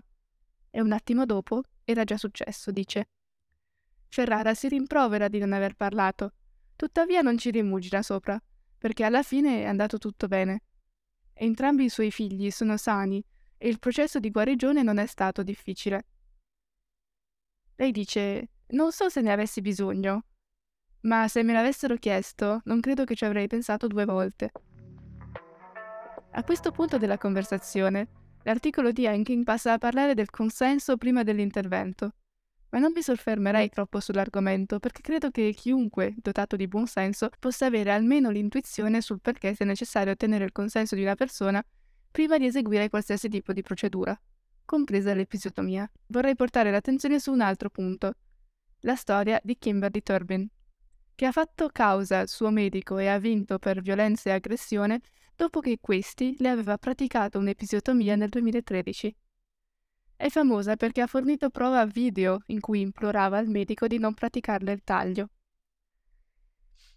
E 0.70 0.80
un 0.80 0.90
attimo 0.90 1.24
dopo 1.24 1.62
era 1.84 2.02
già 2.02 2.16
successo, 2.16 2.72
dice. 2.72 3.06
Ferrara 4.12 4.52
si 4.52 4.68
rimprovera 4.68 5.28
di 5.28 5.38
non 5.38 5.54
aver 5.54 5.72
parlato, 5.72 6.34
tuttavia 6.76 7.22
non 7.22 7.38
ci 7.38 7.50
rimugina 7.50 8.02
sopra, 8.02 8.38
perché 8.76 9.04
alla 9.04 9.22
fine 9.22 9.62
è 9.62 9.64
andato 9.64 9.96
tutto 9.96 10.28
bene. 10.28 10.64
Entrambi 11.32 11.84
i 11.84 11.88
suoi 11.88 12.10
figli 12.10 12.50
sono 12.50 12.76
sani 12.76 13.24
e 13.56 13.68
il 13.70 13.78
processo 13.78 14.20
di 14.20 14.30
guarigione 14.30 14.82
non 14.82 14.98
è 14.98 15.06
stato 15.06 15.42
difficile. 15.42 16.04
Lei 17.76 17.90
dice: 17.90 18.50
Non 18.72 18.92
so 18.92 19.08
se 19.08 19.22
ne 19.22 19.32
avessi 19.32 19.62
bisogno, 19.62 20.26
ma 21.02 21.26
se 21.26 21.42
me 21.42 21.54
l'avessero 21.54 21.96
chiesto, 21.96 22.60
non 22.64 22.80
credo 22.80 23.04
che 23.04 23.14
ci 23.14 23.24
avrei 23.24 23.46
pensato 23.46 23.86
due 23.86 24.04
volte. 24.04 24.52
A 26.32 26.44
questo 26.44 26.70
punto 26.70 26.98
della 26.98 27.16
conversazione, 27.16 28.08
l'articolo 28.42 28.92
di 28.92 29.06
Henkin 29.06 29.42
passa 29.42 29.72
a 29.72 29.78
parlare 29.78 30.12
del 30.12 30.28
consenso 30.28 30.98
prima 30.98 31.22
dell'intervento. 31.22 32.12
Ma 32.72 32.78
non 32.78 32.92
mi 32.94 33.02
soffermerei 33.02 33.68
troppo 33.68 34.00
sull'argomento 34.00 34.78
perché 34.78 35.02
credo 35.02 35.30
che 35.30 35.52
chiunque 35.52 36.14
dotato 36.16 36.56
di 36.56 36.66
buon 36.66 36.86
senso 36.86 37.28
possa 37.38 37.66
avere 37.66 37.92
almeno 37.92 38.30
l'intuizione 38.30 39.02
sul 39.02 39.20
perché 39.20 39.54
sia 39.54 39.66
necessario 39.66 40.12
ottenere 40.12 40.44
il 40.44 40.52
consenso 40.52 40.94
di 40.94 41.02
una 41.02 41.14
persona 41.14 41.62
prima 42.10 42.38
di 42.38 42.46
eseguire 42.46 42.88
qualsiasi 42.88 43.28
tipo 43.28 43.52
di 43.52 43.62
procedura, 43.62 44.18
compresa 44.64 45.12
l'episiotomia. 45.12 45.90
Vorrei 46.06 46.34
portare 46.34 46.70
l'attenzione 46.70 47.20
su 47.20 47.30
un 47.30 47.42
altro 47.42 47.68
punto, 47.68 48.14
la 48.80 48.96
storia 48.96 49.38
di 49.42 49.58
Kimberly 49.58 50.02
Turbin, 50.02 50.48
che 51.14 51.26
ha 51.26 51.32
fatto 51.32 51.68
causa 51.70 52.20
al 52.20 52.28
suo 52.28 52.50
medico 52.50 52.96
e 52.96 53.06
ha 53.06 53.18
vinto 53.18 53.58
per 53.58 53.82
violenza 53.82 54.30
e 54.30 54.32
aggressione 54.32 55.00
dopo 55.36 55.60
che 55.60 55.78
questi 55.78 56.36
le 56.38 56.48
aveva 56.48 56.78
praticato 56.78 57.38
un'episiotomia 57.38 58.16
nel 58.16 58.30
2013. 58.30 59.14
È 60.22 60.28
famosa 60.28 60.76
perché 60.76 61.00
ha 61.00 61.08
fornito 61.08 61.50
prova 61.50 61.84
video 61.84 62.42
in 62.46 62.60
cui 62.60 62.80
implorava 62.80 63.38
al 63.38 63.48
medico 63.48 63.88
di 63.88 63.98
non 63.98 64.14
praticarle 64.14 64.70
il 64.70 64.84
taglio. 64.84 65.30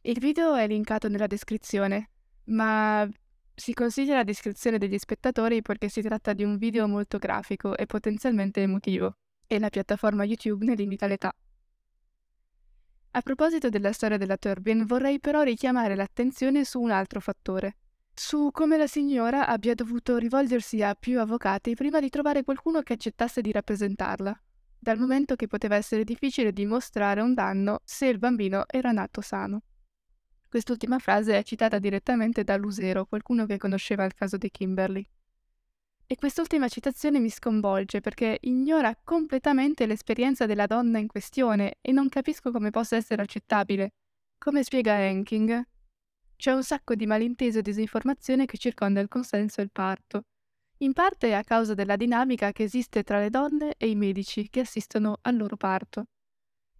Il 0.01 0.19
video 0.19 0.53
è 0.53 0.67
linkato 0.67 1.07
nella 1.07 1.25
descrizione, 1.25 2.11
ma 2.49 3.09
si 3.55 3.73
consiglia 3.73 4.13
la 4.13 4.23
descrizione 4.23 4.77
degli 4.77 4.99
spettatori 4.99 5.63
perché 5.63 5.89
si 5.89 6.03
tratta 6.03 6.33
di 6.33 6.43
un 6.43 6.57
video 6.57 6.87
molto 6.87 7.17
grafico 7.17 7.75
e 7.75 7.87
potenzialmente 7.87 8.61
emotivo, 8.61 9.17
e 9.47 9.57
la 9.57 9.69
piattaforma 9.69 10.23
YouTube 10.23 10.63
ne 10.63 10.75
limita 10.75 11.07
l'età. 11.07 11.33
A 13.09 13.21
proposito 13.21 13.69
della 13.69 13.91
storia 13.91 14.17
della 14.17 14.37
Turbin, 14.37 14.85
vorrei 14.85 15.19
però 15.19 15.41
richiamare 15.41 15.95
l'attenzione 15.95 16.63
su 16.63 16.79
un 16.79 16.91
altro 16.91 17.19
fattore 17.19 17.77
su 18.17 18.49
come 18.53 18.77
la 18.77 18.87
signora 18.87 19.45
abbia 19.45 19.75
dovuto 19.75 20.17
rivolgersi 20.17 20.81
a 20.81 20.95
più 20.95 21.19
avvocati 21.19 21.75
prima 21.75 21.99
di 21.99 22.09
trovare 22.09 22.43
qualcuno 22.43 22.81
che 22.81 22.93
accettasse 22.93 23.41
di 23.41 23.51
rappresentarla, 23.51 24.41
dal 24.79 24.97
momento 24.97 25.35
che 25.35 25.47
poteva 25.47 25.75
essere 25.75 26.05
difficile 26.05 26.53
dimostrare 26.53 27.19
un 27.19 27.33
danno 27.33 27.81
se 27.83 28.07
il 28.07 28.17
bambino 28.17 28.63
era 28.67 28.91
nato 28.91 29.19
sano. 29.19 29.63
Quest'ultima 30.47 30.97
frase 30.97 31.37
è 31.37 31.43
citata 31.43 31.77
direttamente 31.77 32.45
da 32.45 32.55
Lusero, 32.55 33.05
qualcuno 33.05 33.45
che 33.45 33.57
conosceva 33.57 34.05
il 34.05 34.13
caso 34.13 34.37
di 34.37 34.49
Kimberly. 34.49 35.05
E 36.07 36.15
quest'ultima 36.15 36.69
citazione 36.69 37.19
mi 37.19 37.29
sconvolge 37.29 37.99
perché 37.99 38.37
ignora 38.41 38.97
completamente 39.03 39.85
l'esperienza 39.85 40.45
della 40.45 40.67
donna 40.67 40.99
in 40.99 41.07
questione 41.07 41.79
e 41.81 41.91
non 41.91 42.07
capisco 42.07 42.51
come 42.51 42.69
possa 42.69 42.95
essere 42.95 43.23
accettabile. 43.23 43.91
Come 44.37 44.63
spiega 44.63 44.93
Hanking, 44.93 45.67
c'è 46.35 46.51
un 46.51 46.63
sacco 46.63 46.95
di 46.95 47.05
malinteso 47.05 47.59
e 47.59 47.61
disinformazione 47.61 48.45
che 48.45 48.57
circonda 48.57 48.99
il 48.99 49.07
consenso 49.07 49.61
e 49.61 49.63
il 49.63 49.71
parto. 49.71 50.25
In 50.79 50.93
parte 50.93 51.33
a 51.33 51.43
causa 51.43 51.73
della 51.73 51.95
dinamica 51.95 52.51
che 52.51 52.63
esiste 52.63 53.03
tra 53.03 53.19
le 53.19 53.29
donne 53.29 53.75
e 53.77 53.89
i 53.89 53.95
medici 53.95 54.49
che 54.49 54.61
assistono 54.61 55.19
al 55.21 55.37
loro 55.37 55.55
parto. 55.55 56.07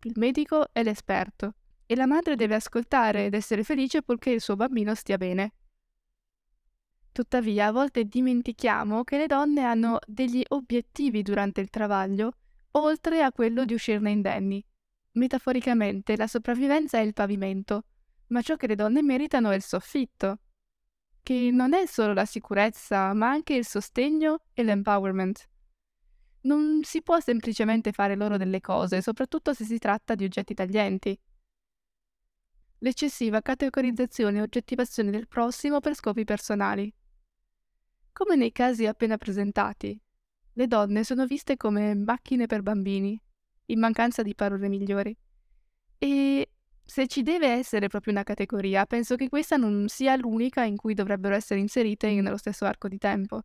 Il 0.03 0.13
medico 0.15 0.67
è 0.73 0.83
l'esperto 0.83 1.55
e 1.85 1.95
la 1.95 2.05
madre 2.05 2.35
deve 2.35 2.55
ascoltare 2.55 3.25
ed 3.25 3.33
essere 3.33 3.63
felice 3.63 4.01
purché 4.01 4.31
il 4.31 4.41
suo 4.41 4.55
bambino 4.55 4.93
stia 4.95 5.17
bene. 5.17 5.53
Tuttavia, 7.11 7.67
a 7.67 7.71
volte 7.71 8.03
dimentichiamo 8.03 9.05
che 9.05 9.17
le 9.17 9.27
donne 9.27 9.63
hanno 9.63 9.99
degli 10.05 10.43
obiettivi 10.49 11.21
durante 11.21 11.61
il 11.61 11.69
travaglio, 11.69 12.33
oltre 12.71 13.23
a 13.23 13.31
quello 13.31 13.63
di 13.63 13.73
uscirne 13.73 14.11
indenni. 14.11 14.61
Metaforicamente, 15.13 16.17
la 16.17 16.27
sopravvivenza 16.27 16.97
è 16.97 17.01
il 17.01 17.13
pavimento, 17.13 17.85
ma 18.27 18.41
ciò 18.41 18.55
che 18.55 18.67
le 18.67 18.75
donne 18.75 19.01
meritano 19.01 19.51
è 19.51 19.55
il 19.55 19.63
soffitto, 19.63 20.39
che 21.21 21.49
non 21.51 21.73
è 21.73 21.85
solo 21.85 22.13
la 22.13 22.25
sicurezza, 22.25 23.13
ma 23.13 23.29
anche 23.29 23.55
il 23.55 23.65
sostegno 23.65 24.43
e 24.53 24.63
l'empowerment. 24.63 25.49
Non 26.41 26.81
si 26.83 27.01
può 27.01 27.19
semplicemente 27.19 27.91
fare 27.91 28.15
loro 28.15 28.37
delle 28.37 28.61
cose, 28.61 29.01
soprattutto 29.01 29.53
se 29.53 29.63
si 29.65 29.79
tratta 29.79 30.13
di 30.13 30.23
oggetti 30.23 30.53
taglienti. 30.53 31.19
L'eccessiva 32.79 33.41
categorizzazione 33.41 34.37
e 34.37 34.41
oggettivazione 34.41 35.09
del 35.09 35.27
prossimo 35.27 35.79
per 35.79 35.95
scopi 35.95 36.23
personali. 36.23 36.93
Come 38.11 38.35
nei 38.35 38.51
casi 38.51 38.85
appena 38.85 39.17
presentati, 39.17 39.99
le 40.53 40.67
donne 40.67 41.03
sono 41.03 41.25
viste 41.25 41.57
come 41.57 41.95
macchine 41.95 42.45
per 42.45 42.61
bambini, 42.61 43.19
in 43.65 43.79
mancanza 43.79 44.21
di 44.21 44.35
parole 44.35 44.69
migliori. 44.69 45.17
E 45.97 46.49
se 46.85 47.07
ci 47.07 47.23
deve 47.23 47.47
essere 47.47 47.87
proprio 47.87 48.13
una 48.13 48.23
categoria, 48.23 48.85
penso 48.85 49.15
che 49.15 49.27
questa 49.27 49.57
non 49.57 49.87
sia 49.87 50.15
l'unica 50.15 50.63
in 50.63 50.77
cui 50.77 50.93
dovrebbero 50.93 51.33
essere 51.33 51.59
inserite 51.59 52.11
nello 52.11 52.37
stesso 52.37 52.65
arco 52.65 52.87
di 52.87 52.99
tempo. 52.99 53.41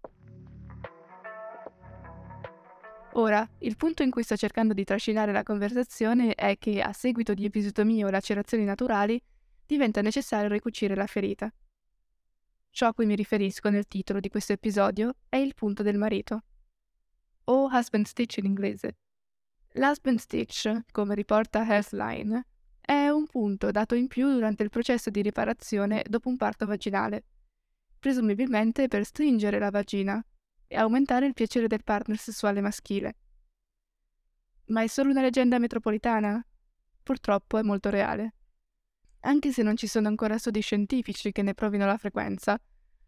Ora, 3.15 3.49
il 3.59 3.77
punto 3.77 4.03
in 4.03 4.11
cui 4.11 4.23
sto 4.23 4.37
cercando 4.37 4.73
di 4.73 4.85
trascinare 4.85 5.33
la 5.33 5.43
conversazione 5.43 6.35
è 6.35 6.59
che 6.59 6.81
a 6.81 6.93
seguito 6.93 7.35
di 7.35 7.45
episotomie 7.45 8.05
o 8.05 8.11
lacerazioni 8.11 8.65
naturali 8.65 9.21
diventa 9.67 10.01
necessario 10.01 10.49
ricucire 10.49 10.95
la 10.95 11.07
ferita. 11.07 11.53
Ciò 12.71 12.87
a 12.87 12.95
cui 12.95 13.07
mi 13.07 13.17
riferisco 13.17 13.69
nel 13.69 13.89
titolo 13.89 14.21
di 14.21 14.29
questo 14.29 14.53
episodio 14.53 15.17
è 15.29 15.37
il 15.37 15.55
punto 15.55 15.83
del 15.83 15.99
marito, 15.99 16.45
o 17.45 17.69
husband 17.73 18.07
stitch 18.07 18.37
in 18.37 18.45
inglese. 18.45 18.99
L'husband 19.73 20.19
stitch, 20.19 20.83
come 20.93 21.15
riporta 21.17 21.67
Healthline, 21.67 22.45
è 22.91 23.09
un 23.09 23.25
punto 23.29 23.71
dato 23.71 23.95
in 23.95 24.09
più 24.09 24.29
durante 24.33 24.65
il 24.65 24.69
processo 24.69 25.11
di 25.11 25.23
riparazione 25.23 26.05
dopo 26.09 26.29
un 26.29 26.37
parto 26.37 26.67
vaginale, 26.67 27.23
presumibilmente 27.97 28.89
per 28.89 29.05
stringere 29.05 29.61
la 29.61 29.71
vagina 29.71 30.21
e 30.67 30.77
aumentare 30.77 31.27
il 31.27 31.33
piacere 31.33 31.69
del 31.69 31.85
partner 31.85 32.19
sessuale 32.19 32.61
maschile. 32.61 33.15
Ma 34.67 34.83
è 34.83 34.89
solo 34.89 35.11
una 35.11 35.21
leggenda 35.21 35.61
metropolitana? 35.61 36.45
Purtroppo 37.01 37.59
è 37.59 37.63
molto 37.63 37.91
reale. 37.91 38.35
Anche 39.21 39.53
se 39.53 39.63
non 39.63 39.77
ci 39.77 39.87
sono 39.87 40.09
ancora 40.09 40.37
studi 40.37 40.61
scientifici 40.61 41.31
che 41.31 41.43
ne 41.43 41.55
provino 41.55 41.87
la 41.87 41.97
frequenza, 41.97 42.61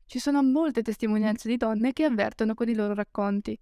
ci 0.06 0.20
sono 0.20 0.44
molte 0.44 0.82
testimonianze 0.82 1.48
di 1.48 1.56
donne 1.56 1.92
che 1.92 2.04
avvertono 2.04 2.54
con 2.54 2.68
i 2.68 2.74
loro 2.74 2.94
racconti. 2.94 3.58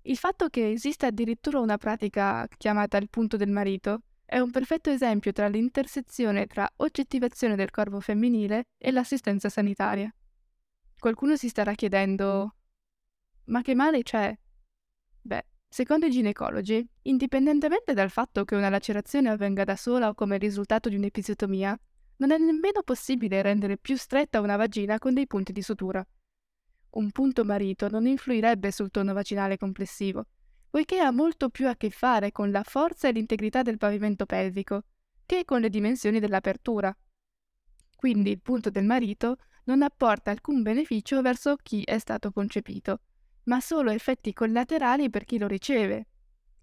Il 0.00 0.16
fatto 0.16 0.48
che 0.48 0.70
esista 0.70 1.08
addirittura 1.08 1.60
una 1.60 1.76
pratica 1.76 2.48
chiamata 2.56 2.96
il 2.96 3.10
punto 3.10 3.36
del 3.36 3.50
marito 3.50 4.00
è 4.24 4.38
un 4.38 4.50
perfetto 4.50 4.90
esempio 4.90 5.32
tra 5.32 5.48
l'intersezione 5.48 6.46
tra 6.46 6.70
oggettivazione 6.76 7.56
del 7.56 7.70
corpo 7.70 8.00
femminile 8.00 8.68
e 8.78 8.90
l'assistenza 8.90 9.48
sanitaria. 9.48 10.12
Qualcuno 10.98 11.36
si 11.36 11.48
starà 11.48 11.74
chiedendo: 11.74 12.56
ma 13.46 13.60
che 13.62 13.74
male 13.74 14.02
c'è? 14.02 14.36
Beh, 15.20 15.46
secondo 15.68 16.06
i 16.06 16.10
ginecologi, 16.10 16.86
indipendentemente 17.02 17.92
dal 17.92 18.10
fatto 18.10 18.44
che 18.44 18.54
una 18.54 18.70
lacerazione 18.70 19.28
avvenga 19.28 19.64
da 19.64 19.76
sola 19.76 20.08
o 20.08 20.14
come 20.14 20.38
risultato 20.38 20.88
di 20.88 20.96
un'episiotomia, 20.96 21.78
non 22.16 22.30
è 22.30 22.38
nemmeno 22.38 22.82
possibile 22.82 23.42
rendere 23.42 23.76
più 23.76 23.96
stretta 23.96 24.40
una 24.40 24.56
vagina 24.56 24.98
con 24.98 25.12
dei 25.14 25.26
punti 25.26 25.52
di 25.52 25.62
sutura. 25.62 26.06
Un 26.90 27.10
punto 27.10 27.44
marito 27.44 27.88
non 27.88 28.06
influirebbe 28.06 28.70
sul 28.70 28.90
tono 28.90 29.12
vaginale 29.12 29.58
complessivo, 29.58 30.26
poiché 30.74 30.98
ha 30.98 31.12
molto 31.12 31.50
più 31.50 31.68
a 31.68 31.76
che 31.76 31.88
fare 31.90 32.32
con 32.32 32.50
la 32.50 32.64
forza 32.64 33.06
e 33.06 33.12
l'integrità 33.12 33.62
del 33.62 33.78
pavimento 33.78 34.26
pelvico 34.26 34.86
che 35.24 35.44
con 35.44 35.60
le 35.60 35.70
dimensioni 35.70 36.18
dell'apertura. 36.18 36.92
Quindi 37.94 38.30
il 38.32 38.40
punto 38.40 38.70
del 38.70 38.84
marito 38.84 39.36
non 39.66 39.82
apporta 39.82 40.32
alcun 40.32 40.62
beneficio 40.62 41.22
verso 41.22 41.54
chi 41.62 41.84
è 41.84 41.96
stato 42.00 42.32
concepito, 42.32 43.02
ma 43.44 43.60
solo 43.60 43.92
effetti 43.92 44.32
collaterali 44.32 45.10
per 45.10 45.24
chi 45.24 45.38
lo 45.38 45.46
riceve. 45.46 46.08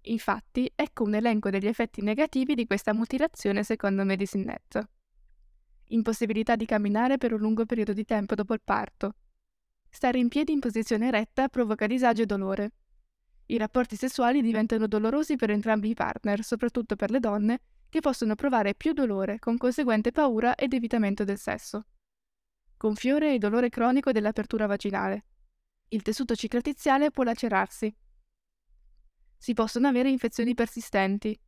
Infatti, 0.02 0.70
ecco 0.74 1.04
un 1.04 1.14
elenco 1.14 1.48
degli 1.48 1.66
effetti 1.66 2.02
negativi 2.02 2.54
di 2.54 2.66
questa 2.66 2.92
mutilazione 2.92 3.64
secondo 3.64 4.04
MedicineNet. 4.04 4.88
Impossibilità 5.86 6.54
di 6.54 6.66
camminare 6.66 7.16
per 7.16 7.32
un 7.32 7.40
lungo 7.40 7.64
periodo 7.64 7.94
di 7.94 8.04
tempo 8.04 8.34
dopo 8.34 8.52
il 8.52 8.60
parto. 8.62 9.14
Stare 9.88 10.18
in 10.18 10.28
piedi 10.28 10.52
in 10.52 10.60
posizione 10.60 11.10
retta 11.10 11.48
provoca 11.48 11.86
disagio 11.86 12.20
e 12.20 12.26
dolore. 12.26 12.72
I 13.52 13.58
rapporti 13.58 13.96
sessuali 13.96 14.40
diventano 14.40 14.86
dolorosi 14.86 15.36
per 15.36 15.50
entrambi 15.50 15.90
i 15.90 15.94
partner, 15.94 16.42
soprattutto 16.42 16.96
per 16.96 17.10
le 17.10 17.20
donne, 17.20 17.60
che 17.90 18.00
possono 18.00 18.34
provare 18.34 18.74
più 18.74 18.94
dolore, 18.94 19.38
con 19.38 19.58
conseguente 19.58 20.10
paura 20.10 20.54
ed 20.54 20.72
evitamento 20.72 21.22
del 21.22 21.36
sesso. 21.36 21.84
Gonfiore 22.78 23.34
e 23.34 23.38
dolore 23.38 23.68
cronico 23.68 24.10
dell'apertura 24.10 24.64
vaginale. 24.64 25.26
Il 25.88 26.00
tessuto 26.00 26.34
cicatriziale 26.34 27.10
può 27.10 27.24
lacerarsi. 27.24 27.94
Si 29.36 29.52
possono 29.52 29.86
avere 29.86 30.08
infezioni 30.08 30.54
persistenti. 30.54 31.38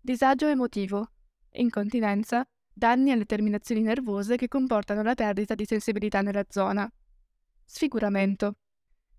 disagio 0.00 0.46
emotivo, 0.46 1.12
incontinenza, 1.50 2.42
danni 2.72 3.10
alle 3.10 3.26
terminazioni 3.26 3.82
nervose 3.82 4.36
che 4.36 4.48
comportano 4.48 5.02
la 5.02 5.14
perdita 5.14 5.54
di 5.54 5.66
sensibilità 5.66 6.22
nella 6.22 6.46
zona, 6.48 6.90
sfiguramento. 7.66 8.54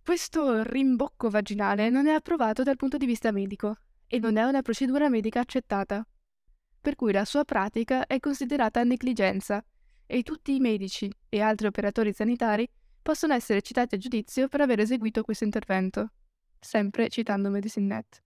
Questo 0.03 0.63
rimbocco 0.63 1.29
vaginale 1.29 1.89
non 1.89 2.07
è 2.07 2.11
approvato 2.11 2.61
dal 2.61 2.75
punto 2.75 2.97
di 2.97 3.05
vista 3.05 3.31
medico 3.31 3.77
e 4.05 4.19
non 4.19 4.35
è 4.35 4.43
una 4.43 4.61
procedura 4.61 5.07
medica 5.07 5.39
accettata, 5.39 6.05
per 6.81 6.95
cui 6.95 7.13
la 7.13 7.23
sua 7.23 7.45
pratica 7.45 8.05
è 8.05 8.19
considerata 8.19 8.83
negligenza 8.83 9.63
e 10.05 10.21
tutti 10.23 10.55
i 10.55 10.59
medici 10.59 11.09
e 11.29 11.39
altri 11.39 11.67
operatori 11.67 12.11
sanitari 12.11 12.69
possono 13.01 13.33
essere 13.33 13.61
citati 13.61 13.95
a 13.95 13.97
giudizio 13.97 14.49
per 14.49 14.59
aver 14.59 14.81
eseguito 14.81 15.23
questo 15.23 15.45
intervento, 15.45 16.11
sempre 16.59 17.07
citando 17.07 17.49
MedicineNet. 17.49 18.21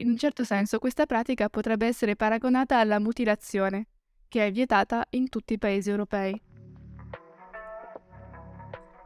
In 0.00 0.08
un 0.08 0.16
certo 0.16 0.42
senso 0.42 0.80
questa 0.80 1.06
pratica 1.06 1.48
potrebbe 1.48 1.86
essere 1.86 2.16
paragonata 2.16 2.80
alla 2.80 2.98
mutilazione, 2.98 3.86
che 4.26 4.44
è 4.44 4.50
vietata 4.50 5.06
in 5.10 5.28
tutti 5.28 5.52
i 5.52 5.58
paesi 5.58 5.88
europei. 5.88 6.49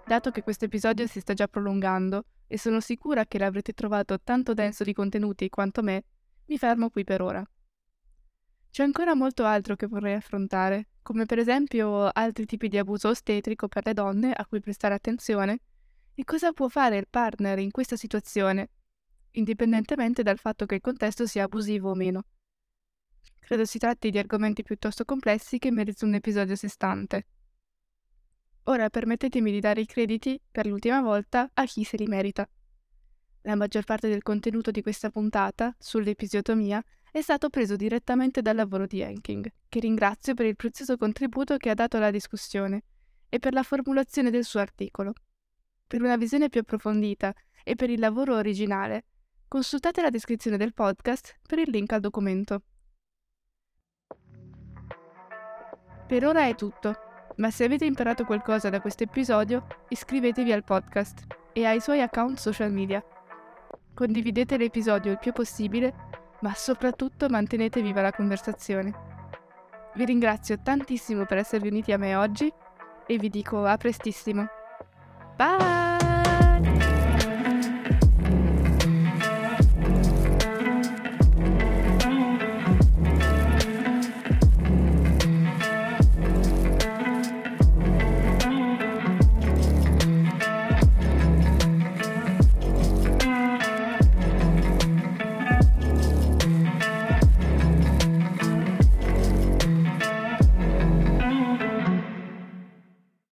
Dato 0.07 0.31
che 0.31 0.43
questo 0.43 0.67
episodio 0.67 1.07
si 1.07 1.21
sta 1.21 1.33
già 1.33 1.49
prolungando 1.49 2.27
e 2.47 2.59
sono 2.59 2.81
sicura 2.81 3.25
che 3.25 3.39
l'avrete 3.39 3.73
trovato 3.73 4.21
tanto 4.21 4.53
denso 4.53 4.85
di 4.85 4.93
contenuti 4.93 5.49
quanto 5.49 5.83
me, 5.83 6.05
mi 6.47 6.59
fermo 6.59 6.91
qui 6.91 7.05
per 7.05 7.23
ora. 7.23 7.43
C'è 8.71 8.83
ancora 8.83 9.15
molto 9.15 9.45
altro 9.45 9.77
che 9.77 9.87
vorrei 9.87 10.15
affrontare, 10.15 10.89
come 11.01 11.25
per 11.25 11.39
esempio 11.39 12.09
altri 12.13 12.45
tipi 12.45 12.69
di 12.69 12.77
abuso 12.77 13.09
ostetrico 13.09 13.67
per 13.67 13.87
le 13.87 13.95
donne 13.95 14.33
a 14.33 14.45
cui 14.47 14.61
prestare 14.61 14.95
attenzione 14.95 15.61
e 16.15 16.25
cosa 16.25 16.53
può 16.53 16.69
fare 16.69 16.99
il 16.99 17.07
partner 17.09 17.59
in 17.59 17.71
questa 17.71 17.97
situazione 17.97 18.69
indipendentemente 19.35 20.23
dal 20.23 20.39
fatto 20.39 20.67
che 20.67 20.77
il 20.77 20.81
contesto 20.81 21.27
sia 21.27 21.45
abusivo 21.45 21.91
o 21.91 21.95
meno. 21.95 22.25
Credo 23.41 23.65
si 23.65 23.79
tratti 23.79 24.11
di 24.11 24.19
argomenti 24.19 24.63
piuttosto 24.63 25.05
complessi 25.05 25.59
che 25.59 25.71
meritano 25.71 26.13
un 26.13 26.17
episodio 26.17 26.55
a 26.55 26.57
sé 26.57 26.69
stante. 26.69 27.27
Ora 28.65 28.89
permettetemi 28.89 29.51
di 29.51 29.61
dare 29.61 29.83
i 29.83 29.87
crediti, 29.87 30.41
per 30.51 30.67
l'ultima 30.67 31.01
volta, 31.03 31.51
a 31.53 31.65
chi 31.65 31.85
se 31.85 31.97
li 31.97 32.07
merita. 32.07 32.49
La 33.43 33.57
maggior 33.57 33.85
parte 33.85 34.09
del 34.09 34.23
contenuto 34.23 34.71
di 34.71 34.83
questa 34.83 35.11
puntata, 35.11 35.75
sull'episiotomia, 35.79 36.83
è 37.11 37.21
stato 37.21 37.51
preso 37.51 37.77
direttamente 37.77 38.43
dal 38.43 38.57
lavoro 38.57 38.87
di 38.87 39.01
Henking, 39.01 39.53
che 39.69 39.81
ringrazio 39.81 40.35
per 40.35 40.47
il 40.47 40.57
prezioso 40.57 40.97
contributo 40.97 41.57
che 41.57 41.71
ha 41.71 41.75
dato 41.75 41.99
alla 41.99 42.11
discussione 42.11 42.83
e 43.29 43.39
per 43.39 43.53
la 43.53 43.63
formulazione 43.63 44.31
del 44.31 44.45
suo 44.45 44.61
articolo. 44.61 45.13
Per 45.87 46.01
una 46.01 46.17
visione 46.17 46.49
più 46.49 46.61
approfondita 46.61 47.33
e 47.63 47.75
per 47.75 47.91
il 47.91 48.01
lavoro 48.01 48.35
originale, 48.35 49.05
Consultate 49.55 50.03
la 50.03 50.11
descrizione 50.11 50.57
del 50.57 50.75
podcast 50.75 51.37
per 51.47 51.61
il 51.61 51.71
link 51.71 51.93
al 51.93 52.01
documento. 52.01 52.63
Per 56.09 56.27
ora 56.27 56.49
è 56.49 56.57
tutto, 56.57 56.93
ma 57.37 57.51
se 57.51 57.65
avete 57.65 57.85
imparato 57.85 58.25
qualcosa 58.25 58.71
da 58.71 58.81
questo 58.81 59.05
episodio, 59.05 59.67
iscrivetevi 59.89 60.53
al 60.53 60.65
podcast 60.65 61.27
e 61.53 61.65
ai 61.65 61.81
suoi 61.81 62.01
account 62.01 62.39
social 62.39 62.73
media. 62.73 63.03
Condividete 63.95 64.57
l'episodio 64.57 65.13
il 65.13 65.19
più 65.19 65.33
possibile, 65.33 65.95
ma 66.41 66.53
soprattutto 66.55 67.29
mantenete 67.29 67.81
viva 67.81 68.03
la 68.03 68.13
conversazione. 68.13 68.93
Vi 69.95 70.05
ringrazio 70.05 70.59
tantissimo 70.63 71.25
per 71.25 71.39
essere 71.39 71.63
venuti 71.63 71.93
a 71.93 71.99
me 71.99 72.17
oggi 72.17 72.53
e 73.07 73.19
vi 73.19 73.29
dico 73.31 73.65
a 73.65 73.77
prestissimo. 73.77 74.47
Bye! 75.37 75.84